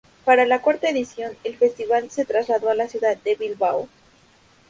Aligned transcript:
Para 0.25 0.47
la 0.47 0.63
cuarta 0.63 0.89
edición, 0.89 1.33
el 1.43 1.55
festival 1.57 2.09
se 2.09 2.25
trasladó 2.25 2.71
a 2.71 2.73
la 2.73 2.87
ciudad 2.87 3.15
de 3.17 3.35
Bilbao. 3.35 3.87